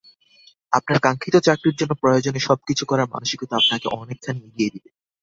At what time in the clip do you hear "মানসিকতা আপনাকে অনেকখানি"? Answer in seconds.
3.13-4.39